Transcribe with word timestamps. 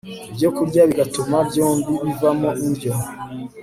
ibyokurya 0.31 0.81
bigatuma 0.89 1.37
byombi 1.49 1.91
bivamo 2.05 2.49
indyo 2.65 2.93